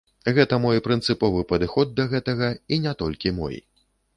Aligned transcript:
Гэта 0.35 0.57
мой 0.63 0.81
прынцыповы 0.87 1.43
падыход 1.53 1.93
да 1.99 2.07
гэтага, 2.15 2.51
і 2.75 2.83
не 2.87 2.97
толькі 3.03 3.37
мой. 3.43 3.55